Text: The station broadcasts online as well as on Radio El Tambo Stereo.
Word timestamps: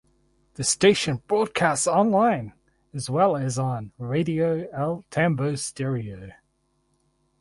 The 0.55 0.63
station 0.63 1.21
broadcasts 1.27 1.85
online 1.85 2.53
as 2.91 3.07
well 3.07 3.37
as 3.37 3.59
on 3.59 3.91
Radio 3.99 4.67
El 4.73 5.05
Tambo 5.11 5.53
Stereo. 5.53 6.31